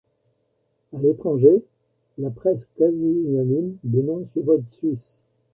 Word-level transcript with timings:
À 0.93 0.97
l'étranger, 0.97 1.63
la 2.17 2.31
presse 2.31 2.67
quasi 2.75 3.05
unanime 3.05 3.75
dénonce 3.83 4.33
le 4.33 4.41
vote 4.41 4.67
suisse. 4.67 5.21